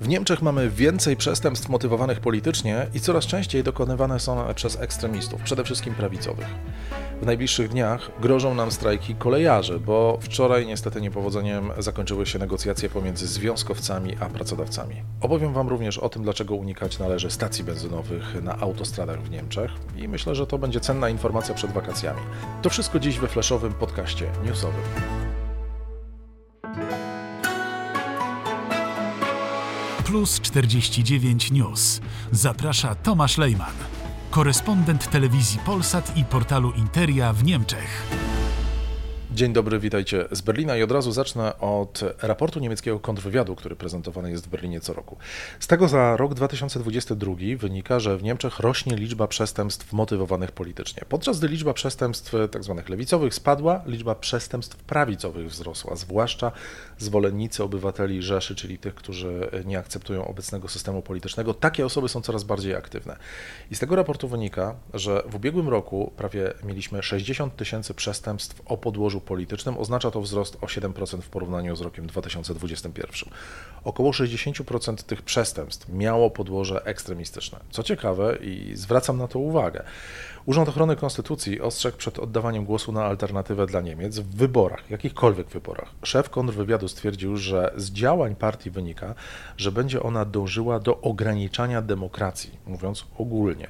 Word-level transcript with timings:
W 0.00 0.08
Niemczech 0.08 0.42
mamy 0.42 0.70
więcej 0.70 1.16
przestępstw 1.16 1.68
motywowanych 1.68 2.20
politycznie 2.20 2.86
i 2.94 3.00
coraz 3.00 3.26
częściej 3.26 3.62
dokonywane 3.62 4.20
są 4.20 4.54
przez 4.54 4.80
ekstremistów, 4.80 5.42
przede 5.42 5.64
wszystkim 5.64 5.94
prawicowych. 5.94 6.46
W 7.22 7.26
najbliższych 7.26 7.68
dniach 7.68 8.10
grożą 8.20 8.54
nam 8.54 8.70
strajki 8.70 9.14
kolejarzy, 9.14 9.80
bo 9.80 10.18
wczoraj 10.20 10.66
niestety 10.66 11.00
niepowodzeniem 11.00 11.70
zakończyły 11.78 12.26
się 12.26 12.38
negocjacje 12.38 12.88
pomiędzy 12.88 13.26
związkowcami 13.26 14.16
a 14.20 14.26
pracodawcami. 14.26 15.02
Opowiem 15.20 15.52
Wam 15.52 15.68
również 15.68 15.98
o 15.98 16.08
tym, 16.08 16.22
dlaczego 16.22 16.54
unikać 16.54 16.98
należy 16.98 17.30
stacji 17.30 17.64
benzynowych 17.64 18.42
na 18.42 18.58
autostradach 18.58 19.22
w 19.22 19.30
Niemczech 19.30 19.70
i 19.96 20.08
myślę, 20.08 20.34
że 20.34 20.46
to 20.46 20.58
będzie 20.58 20.80
cenna 20.80 21.08
informacja 21.08 21.54
przed 21.54 21.72
wakacjami. 21.72 22.20
To 22.62 22.70
wszystko 22.70 22.98
dziś 22.98 23.18
we 23.18 23.28
flashowym 23.28 23.72
podcaście 23.72 24.26
newsowym. 24.44 25.25
Plus 30.06 30.40
49 30.40 31.50
News. 31.50 32.00
Zaprasza 32.32 32.94
Tomasz 32.94 33.38
Lejman, 33.38 33.74
korespondent 34.30 35.10
telewizji 35.10 35.58
Polsat 35.58 36.16
i 36.16 36.24
portalu 36.24 36.72
Interia 36.72 37.32
w 37.32 37.44
Niemczech. 37.44 38.06
Dzień 39.36 39.52
dobry, 39.52 39.78
witajcie 39.78 40.28
z 40.30 40.40
Berlina 40.40 40.76
i 40.76 40.82
od 40.82 40.90
razu 40.90 41.12
zacznę 41.12 41.58
od 41.58 42.00
raportu 42.22 42.60
niemieckiego 42.60 43.00
kontrwywiadu, 43.00 43.56
który 43.56 43.76
prezentowany 43.76 44.30
jest 44.30 44.46
w 44.46 44.48
Berlinie 44.48 44.80
co 44.80 44.92
roku. 44.92 45.16
Z 45.60 45.66
tego 45.66 45.88
za 45.88 46.16
rok 46.16 46.34
2022 46.34 47.34
wynika, 47.58 48.00
że 48.00 48.16
w 48.16 48.22
Niemczech 48.22 48.60
rośnie 48.60 48.96
liczba 48.96 49.26
przestępstw 49.28 49.92
motywowanych 49.92 50.52
politycznie. 50.52 51.02
Podczas 51.08 51.38
gdy 51.38 51.48
liczba 51.48 51.74
przestępstw 51.74 52.32
tzw. 52.52 52.74
Tak 52.76 52.88
lewicowych 52.88 53.34
spadła, 53.34 53.82
liczba 53.86 54.14
przestępstw 54.14 54.76
prawicowych 54.76 55.50
wzrosła, 55.50 55.96
zwłaszcza 55.96 56.52
zwolennicy 56.98 57.64
obywateli 57.64 58.22
Rzeszy, 58.22 58.54
czyli 58.54 58.78
tych, 58.78 58.94
którzy 58.94 59.50
nie 59.64 59.78
akceptują 59.78 60.28
obecnego 60.28 60.68
systemu 60.68 61.02
politycznego. 61.02 61.54
Takie 61.54 61.86
osoby 61.86 62.08
są 62.08 62.20
coraz 62.20 62.44
bardziej 62.44 62.74
aktywne. 62.74 63.16
I 63.70 63.74
z 63.74 63.78
tego 63.78 63.96
raportu 63.96 64.28
wynika, 64.28 64.74
że 64.94 65.22
w 65.26 65.34
ubiegłym 65.34 65.68
roku 65.68 66.12
prawie 66.16 66.52
mieliśmy 66.64 67.02
60 67.02 67.56
tysięcy 67.56 67.94
przestępstw 67.94 68.62
o 68.66 68.76
podłożu 68.76 69.25
politycznym, 69.26 69.78
oznacza 69.78 70.10
to 70.10 70.20
wzrost 70.20 70.56
o 70.60 70.66
7% 70.66 71.20
w 71.20 71.28
porównaniu 71.28 71.76
z 71.76 71.80
rokiem 71.80 72.06
2021. 72.06 73.30
Około 73.84 74.10
60% 74.10 74.96
tych 74.96 75.22
przestępstw 75.22 75.88
miało 75.88 76.30
podłoże 76.30 76.84
ekstremistyczne. 76.84 77.60
Co 77.70 77.82
ciekawe, 77.82 78.36
i 78.40 78.72
zwracam 78.76 79.18
na 79.18 79.28
to 79.28 79.38
uwagę, 79.38 79.82
Urząd 80.46 80.68
Ochrony 80.68 80.96
Konstytucji 80.96 81.60
ostrzegł 81.60 81.96
przed 81.96 82.18
oddawaniem 82.18 82.64
głosu 82.64 82.92
na 82.92 83.04
alternatywę 83.04 83.66
dla 83.66 83.80
Niemiec 83.80 84.18
w 84.18 84.36
wyborach, 84.36 84.90
jakichkolwiek 84.90 85.48
wyborach. 85.48 85.88
Szef 86.02 86.30
kontrwywiadu 86.30 86.88
stwierdził, 86.88 87.36
że 87.36 87.72
z 87.76 87.90
działań 87.90 88.36
partii 88.36 88.70
wynika, 88.70 89.14
że 89.56 89.72
będzie 89.72 90.02
ona 90.02 90.24
dążyła 90.24 90.80
do 90.80 91.00
ograniczania 91.00 91.82
demokracji, 91.82 92.58
mówiąc 92.66 93.06
ogólnie. 93.18 93.68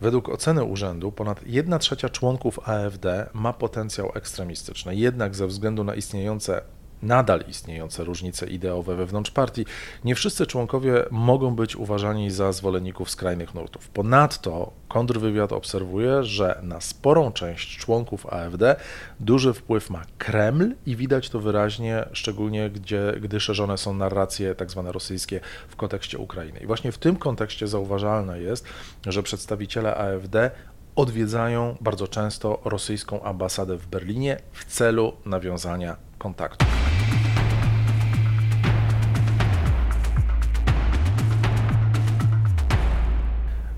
Według 0.00 0.28
oceny 0.28 0.64
urzędu 0.64 1.12
ponad 1.12 1.46
1 1.46 1.78
trzecia 1.78 2.08
członków 2.08 2.68
AfD 2.68 3.30
ma 3.32 3.52
potencjał 3.52 4.12
ekstremistyczny, 4.14 4.95
jednak 5.00 5.34
ze 5.34 5.46
względu 5.46 5.84
na 5.84 5.94
istniejące 5.94 6.62
nadal 7.02 7.44
istniejące 7.48 8.04
różnice 8.04 8.46
ideowe 8.46 8.96
wewnątrz 8.96 9.30
partii, 9.30 9.66
nie 10.04 10.14
wszyscy 10.14 10.46
członkowie 10.46 11.04
mogą 11.10 11.54
być 11.54 11.76
uważani 11.76 12.30
za 12.30 12.52
zwolenników 12.52 13.10
skrajnych 13.10 13.54
nurtów. 13.54 13.88
Ponadto 13.88 14.72
kontrwywiad 14.88 15.52
obserwuje, 15.52 16.24
że 16.24 16.60
na 16.62 16.80
sporą 16.80 17.32
część 17.32 17.78
członków 17.78 18.26
AfD 18.26 18.76
duży 19.20 19.52
wpływ 19.52 19.90
ma 19.90 20.02
Kreml 20.18 20.74
i 20.86 20.96
widać 20.96 21.30
to 21.30 21.40
wyraźnie, 21.40 22.04
szczególnie 22.12 22.70
gdzie, 22.70 23.14
gdy 23.20 23.40
szerzone 23.40 23.78
są 23.78 23.94
narracje 23.94 24.54
tzw. 24.54 24.82
Tak 24.84 24.94
rosyjskie 24.94 25.40
w 25.68 25.76
kontekście 25.76 26.18
Ukrainy. 26.18 26.60
I 26.60 26.66
właśnie 26.66 26.92
w 26.92 26.98
tym 26.98 27.16
kontekście 27.16 27.66
zauważalne 27.66 28.40
jest, 28.40 28.66
że 29.06 29.22
przedstawiciele 29.22 29.96
AfD 29.96 30.50
odwiedzają 30.96 31.76
bardzo 31.80 32.08
często 32.08 32.60
rosyjską 32.64 33.22
ambasadę 33.22 33.76
w 33.76 33.86
Berlinie 33.86 34.36
w 34.52 34.64
celu 34.64 35.12
nawiązania 35.24 35.96
kontaktu. 36.18 36.66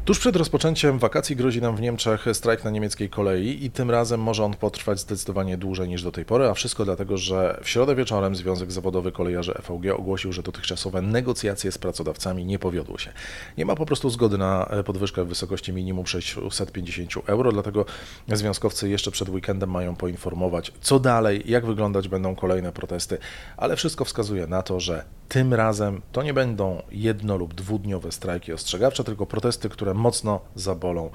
Tuż 0.08 0.18
przed 0.18 0.36
rozpoczęciem 0.36 0.98
wakacji 0.98 1.36
grozi 1.36 1.60
nam 1.60 1.76
w 1.76 1.80
Niemczech 1.80 2.24
strajk 2.32 2.64
na 2.64 2.70
niemieckiej 2.70 3.10
kolei 3.10 3.64
i 3.64 3.70
tym 3.70 3.90
razem 3.90 4.20
może 4.20 4.44
on 4.44 4.54
potrwać 4.54 5.00
zdecydowanie 5.00 5.56
dłużej 5.56 5.88
niż 5.88 6.02
do 6.02 6.12
tej 6.12 6.24
pory, 6.24 6.44
a 6.44 6.54
wszystko 6.54 6.84
dlatego, 6.84 7.16
że 7.16 7.60
w 7.62 7.68
środę 7.68 7.94
wieczorem 7.94 8.36
Związek 8.36 8.72
Zawodowy 8.72 9.12
Kolejarzy 9.12 9.54
FVG 9.62 9.94
ogłosił, 9.96 10.32
że 10.32 10.42
dotychczasowe 10.42 11.02
negocjacje 11.02 11.72
z 11.72 11.78
pracodawcami 11.78 12.44
nie 12.44 12.58
powiodły 12.58 12.98
się. 12.98 13.12
Nie 13.58 13.66
ma 13.66 13.76
po 13.76 13.86
prostu 13.86 14.10
zgody 14.10 14.38
na 14.38 14.68
podwyżkę 14.84 15.24
w 15.24 15.28
wysokości 15.28 15.72
minimum 15.72 16.06
650 16.06 17.28
euro, 17.28 17.52
dlatego 17.52 17.84
związkowcy 18.28 18.88
jeszcze 18.88 19.10
przed 19.10 19.28
weekendem 19.28 19.70
mają 19.70 19.96
poinformować, 19.96 20.72
co 20.80 21.00
dalej, 21.00 21.42
jak 21.46 21.66
wyglądać 21.66 22.08
będą 22.08 22.34
kolejne 22.36 22.72
protesty, 22.72 23.18
ale 23.56 23.76
wszystko 23.76 24.04
wskazuje 24.04 24.46
na 24.46 24.62
to, 24.62 24.80
że 24.80 25.17
tym 25.28 25.54
razem 25.54 26.02
to 26.12 26.22
nie 26.22 26.34
będą 26.34 26.82
jedno 26.90 27.36
lub 27.36 27.54
dwudniowe 27.54 28.12
strajki 28.12 28.52
ostrzegawcze, 28.52 29.04
tylko 29.04 29.26
protesty, 29.26 29.68
które 29.68 29.94
mocno 29.94 30.40
zabolą 30.54 31.10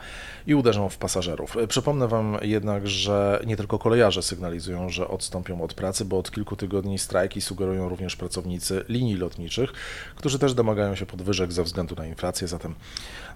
i 0.47 0.56
uderzą 0.56 0.90
w 0.90 0.97
pasażerów. 0.97 1.56
Przypomnę 1.68 2.07
Wam 2.07 2.38
jednak, 2.41 2.88
że 2.88 3.41
nie 3.46 3.57
tylko 3.57 3.79
kolejarze 3.79 4.22
sygnalizują, 4.22 4.90
że 4.90 5.07
odstąpią 5.07 5.62
od 5.62 5.74
pracy, 5.74 6.06
bo 6.06 6.19
od 6.19 6.31
kilku 6.31 6.56
tygodni 6.56 7.00
strajki 7.00 7.41
sugerują 7.41 7.90
również 7.90 8.16
pracownicy 8.16 8.85
linii 8.90 9.18
lotniczych, 9.18 9.74
którzy 10.16 10.40
też 10.40 10.53
domagają 10.53 10.95
się 10.95 11.06
podwyżek 11.06 11.51
ze 11.51 11.63
względu 11.63 11.95
na 11.95 12.06
inflację, 12.06 12.47
zatem 12.47 12.75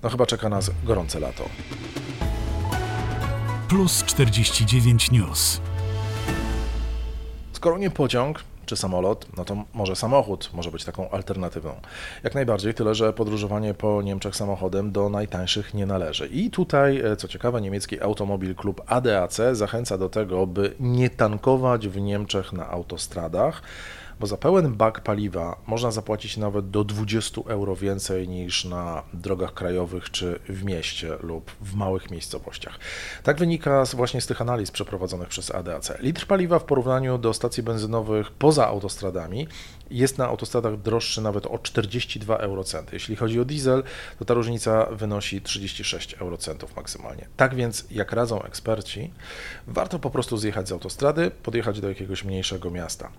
no 0.03 0.09
chyba 0.09 0.25
czeka 0.25 0.49
nas 0.49 0.71
gorące 0.83 1.19
lato. 1.19 1.49
Plus 3.69 4.03
49 4.03 5.11
News. 5.11 5.61
Skoro 7.53 7.77
nie 7.77 7.89
pociąg, 7.89 8.43
czy 8.67 8.77
samolot, 8.77 9.27
no 9.37 9.45
to 9.45 9.63
może 9.73 9.95
samochód 9.95 10.49
może 10.53 10.71
być 10.71 10.85
taką 10.85 11.09
alternatywą. 11.09 11.75
Jak 12.23 12.35
najbardziej, 12.35 12.73
tyle 12.73 12.95
że 12.95 13.13
podróżowanie 13.13 13.73
po 13.73 14.01
Niemczech 14.01 14.35
samochodem 14.35 14.91
do 14.91 15.09
najtańszych 15.09 15.73
nie 15.73 15.85
należy. 15.85 16.27
I 16.27 16.49
tutaj, 16.49 17.01
e, 17.01 17.15
co 17.15 17.27
ciekawe, 17.27 17.61
niemiecki 17.61 18.01
automobil 18.01 18.55
klub 18.55 18.81
ADAC 18.87 19.37
zachęca 19.51 19.97
do 19.97 20.09
tego, 20.09 20.47
by 20.47 20.73
nie 20.79 21.09
tankować 21.09 21.87
w 21.87 21.97
Niemczech 22.01 22.53
na 22.53 22.69
autostradach 22.69 23.61
bo 24.19 24.27
za 24.27 24.37
pełen 24.37 24.75
bak 24.75 25.01
paliwa 25.01 25.61
można 25.67 25.91
zapłacić 25.91 26.37
nawet 26.37 26.69
do 26.69 26.83
20 26.83 27.41
euro 27.47 27.75
więcej 27.75 28.27
niż 28.27 28.65
na 28.65 29.03
drogach 29.13 29.53
krajowych 29.53 30.11
czy 30.11 30.39
w 30.49 30.63
mieście 30.63 31.17
lub 31.23 31.51
w 31.61 31.75
małych 31.75 32.11
miejscowościach. 32.11 32.79
Tak 33.23 33.37
wynika 33.37 33.83
właśnie 33.93 34.21
z 34.21 34.27
tych 34.27 34.41
analiz 34.41 34.71
przeprowadzonych 34.71 35.27
przez 35.27 35.51
ADAC. 35.51 35.91
Litr 35.99 36.27
paliwa 36.27 36.59
w 36.59 36.63
porównaniu 36.63 37.17
do 37.17 37.33
stacji 37.33 37.63
benzynowych 37.63 38.31
poza 38.31 38.67
autostradami 38.67 39.47
jest 39.91 40.17
na 40.17 40.27
autostradach 40.27 40.81
droższy 40.81 41.21
nawet 41.21 41.45
o 41.45 41.59
42 41.59 42.37
eurocenty. 42.37 42.95
Jeśli 42.95 43.15
chodzi 43.15 43.39
o 43.39 43.45
diesel, 43.45 43.83
to 44.19 44.25
ta 44.25 44.33
różnica 44.33 44.85
wynosi 44.85 45.41
36 45.41 46.13
eurocentów 46.13 46.75
maksymalnie. 46.75 47.27
Tak 47.37 47.55
więc, 47.55 47.85
jak 47.91 48.11
radzą 48.11 48.41
eksperci, 48.41 49.11
warto 49.67 49.99
po 49.99 50.09
prostu 50.09 50.37
zjechać 50.37 50.69
z 50.69 50.71
autostrady, 50.71 51.31
podjechać 51.43 51.81
do 51.81 51.89
jakiegoś 51.89 52.23
mniejszego 52.23 52.71
miasta. 52.71 53.09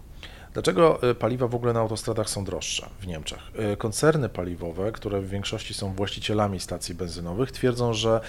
Dlaczego 0.58 1.10
y, 1.10 1.14
paliwa 1.14 1.48
w 1.48 1.54
ogóle 1.54 1.72
na 1.72 1.80
autostradach 1.80 2.30
są 2.30 2.44
droższe 2.44 2.88
w 3.00 3.06
Niemczech? 3.06 3.38
Y, 3.72 3.76
koncerny 3.76 4.28
paliwowe, 4.28 4.92
które 4.92 5.20
w 5.20 5.28
większości 5.28 5.74
są 5.74 5.92
właścicielami 5.92 6.60
stacji 6.60 6.94
benzynowych, 6.94 7.52
twierdzą, 7.52 7.92
że 7.92 8.20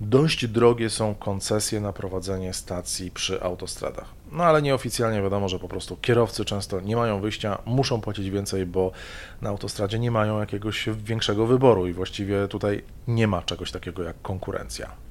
dość 0.00 0.46
drogie 0.46 0.90
są 0.90 1.14
koncesje 1.14 1.80
na 1.80 1.92
prowadzenie 1.92 2.52
stacji 2.52 3.10
przy 3.10 3.42
autostradach. 3.42 4.08
No 4.32 4.44
ale 4.44 4.62
nieoficjalnie 4.62 5.22
wiadomo, 5.22 5.48
że 5.48 5.58
po 5.58 5.68
prostu 5.68 5.96
kierowcy 5.96 6.44
często 6.44 6.80
nie 6.80 6.96
mają 6.96 7.20
wyjścia, 7.20 7.58
muszą 7.66 8.00
płacić 8.00 8.30
więcej, 8.30 8.66
bo 8.66 8.92
na 9.42 9.50
autostradzie 9.50 9.98
nie 9.98 10.10
mają 10.10 10.40
jakiegoś 10.40 10.88
większego 11.04 11.46
wyboru 11.46 11.86
i 11.86 11.92
właściwie 11.92 12.48
tutaj 12.48 12.84
nie 13.08 13.26
ma 13.26 13.42
czegoś 13.42 13.70
takiego 13.70 14.02
jak 14.02 14.22
konkurencja. 14.22 15.03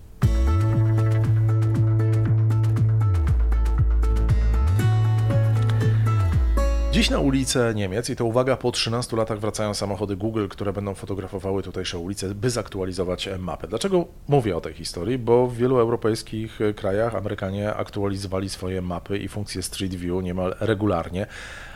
Dziś 6.93 7.09
na 7.09 7.19
ulice 7.19 7.73
Niemiec, 7.75 8.09
i 8.09 8.15
to 8.15 8.25
uwaga, 8.25 8.57
po 8.57 8.71
13 8.71 9.17
latach 9.17 9.39
wracają 9.39 9.73
samochody 9.73 10.15
Google, 10.15 10.47
które 10.47 10.73
będą 10.73 10.93
fotografowały 10.93 11.63
tutejsze 11.63 11.97
ulice, 11.97 12.35
by 12.35 12.49
zaktualizować 12.49 13.29
mapę. 13.39 13.67
Dlaczego 13.67 14.05
mówię 14.27 14.57
o 14.57 14.61
tej 14.61 14.73
historii? 14.73 15.17
Bo 15.17 15.47
w 15.47 15.55
wielu 15.55 15.77
europejskich 15.77 16.59
krajach 16.75 17.15
Amerykanie 17.15 17.73
aktualizowali 17.73 18.49
swoje 18.49 18.81
mapy 18.81 19.17
i 19.17 19.27
funkcje 19.27 19.61
Street 19.61 19.95
View 19.95 20.23
niemal 20.23 20.55
regularnie 20.59 21.27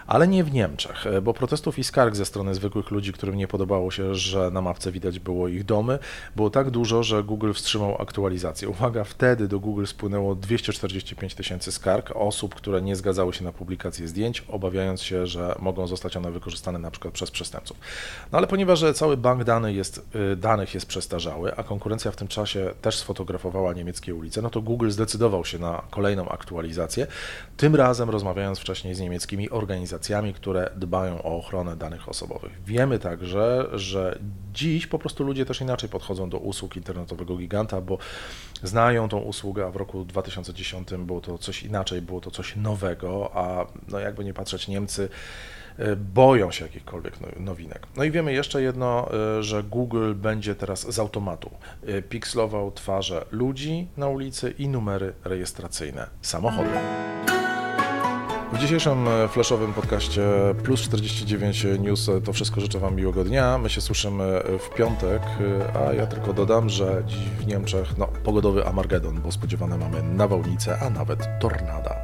Ale 0.07 0.27
nie 0.27 0.44
w 0.44 0.54
Niemczech, 0.54 1.06
bo 1.21 1.33
protestów 1.33 1.80
i 1.80 1.83
skarg 1.83 2.15
ze 2.15 2.25
strony 2.25 2.56
zwykłych 2.56 2.92
ludzi, 2.92 3.13
którym 3.13 3.36
nie 3.36 3.48
podobało 3.48 3.92
się, 3.92 4.15
że 4.15 4.51
na 4.51 4.62
mapce 4.62 4.92
widać 4.92 5.19
było 5.19 5.48
ich 5.48 5.65
domy, 5.65 6.00
było 6.36 6.50
tak 6.50 6.69
dużo, 6.69 7.04
że 7.04 7.24
Google 7.24 7.54
wstrzymał 7.54 8.01
aktualizację. 8.01 8.69
Uwaga, 8.69 9.04
wtedy 9.04 9.48
do 9.48 9.59
Google 9.59 9.86
spłynęło 9.86 10.36
245 10.36 11.36
tysięcy 11.36 11.71
skarg 11.71 12.12
osób, 12.15 12.56
które 12.56 12.81
nie 12.81 12.95
zgadzały 12.95 13.33
się 13.33 13.44
na 13.44 13.51
publikację 13.51 14.07
zdjęć, 14.07 14.44
obawiając 14.48 15.01
się, 15.01 15.27
że 15.27 15.56
mogą 15.59 15.88
zostać 15.88 16.18
one 16.18 16.31
wykorzystane 16.31 16.80
na 16.80 16.92
przykład 16.92 17.13
przez 17.13 17.31
przestępców. 17.31 17.77
No 18.31 18.38
ale 18.38 18.48
ponieważ 18.48 18.83
cały 18.94 19.18
bank 19.18 19.44
danych 19.44 19.75
jest, 19.75 20.06
y, 20.33 20.36
danych 20.36 20.74
jest 20.74 20.86
przestarzały, 20.86 21.56
a 21.56 21.63
konkurencja 21.63 22.12
w 22.12 22.15
tym 22.15 22.27
czasie 22.27 22.74
też 22.81 22.98
sfotografowała 22.98 23.74
niemieckie 23.74 24.15
ulice, 24.15 24.42
no 24.42 24.50
to 24.50 24.62
Google 24.62 24.89
zdecydował 24.89 25.45
się 25.45 25.60
na 25.60 25.83
kolejną 25.89 26.30
aktualizację, 26.30 27.07
tym 27.57 27.75
razem 27.75 28.10
rozmawiając 28.10 28.60
wcześniej 28.60 28.95
z 28.95 29.00
niemieckimi 29.00 29.50
organizacjami, 29.50 29.96
które 30.35 30.69
dbają 30.75 31.23
o 31.23 31.38
ochronę 31.38 31.75
danych 31.75 32.09
osobowych. 32.09 32.51
Wiemy 32.65 32.99
także, 32.99 33.67
że 33.73 34.19
dziś 34.53 34.88
po 34.88 34.99
prostu 34.99 35.23
ludzie 35.23 35.45
też 35.45 35.61
inaczej 35.61 35.89
podchodzą 35.89 36.29
do 36.29 36.38
usług 36.38 36.75
internetowego 36.75 37.38
giganta, 37.38 37.81
bo 37.81 37.97
znają 38.63 39.09
tą 39.09 39.19
usługę, 39.19 39.65
a 39.65 39.71
w 39.71 39.75
roku 39.75 40.05
2010 40.05 40.89
było 40.97 41.21
to 41.21 41.38
coś 41.38 41.63
inaczej, 41.63 42.01
było 42.01 42.21
to 42.21 42.31
coś 42.31 42.55
nowego, 42.55 43.31
a 43.33 43.65
no 43.88 43.99
jakby 43.99 44.23
nie 44.23 44.33
patrzeć, 44.33 44.67
Niemcy 44.67 45.09
e, 45.77 45.95
boją 45.95 46.51
się 46.51 46.65
jakichkolwiek 46.65 47.21
no, 47.21 47.27
nowinek. 47.39 47.88
No 47.95 48.03
i 48.03 48.11
wiemy 48.11 48.33
jeszcze 48.33 48.61
jedno, 48.61 49.09
e, 49.38 49.43
że 49.43 49.63
Google 49.63 50.13
będzie 50.13 50.55
teraz 50.55 50.93
z 50.93 51.00
automatu 51.00 51.50
e, 51.83 52.01
pikslował 52.01 52.71
twarze 52.71 53.25
ludzi 53.31 53.88
na 53.97 54.07
ulicy 54.07 54.53
i 54.57 54.67
numery 54.67 55.13
rejestracyjne 55.23 56.07
samochodów. 56.21 56.73
W 58.57 58.59
dzisiejszym 58.59 59.07
e, 59.07 59.27
flashowym 59.27 59.74
podcaście 59.74 60.21
Plus 60.63 60.81
49 60.81 61.65
News 61.80 62.09
to 62.25 62.33
wszystko 62.33 62.62
życzę 62.62 62.80
Wam 62.80 62.95
miłego 62.95 63.24
dnia. 63.24 63.57
My 63.57 63.69
się 63.69 63.81
słyszymy 63.81 64.42
w 64.59 64.75
piątek, 64.75 65.21
a 65.75 65.94
ja 65.94 66.07
tylko 66.07 66.33
dodam, 66.33 66.69
że 66.69 67.04
dziś 67.07 67.18
w 67.19 67.48
Niemczech 67.48 67.98
no, 67.98 68.07
pogodowy 68.07 68.65
Amargedon, 68.65 69.21
bo 69.21 69.31
spodziewane 69.31 69.77
mamy 69.77 70.04
nawałnice, 70.04 70.80
a 70.80 70.89
nawet 70.89 71.27
tornada. 71.39 71.96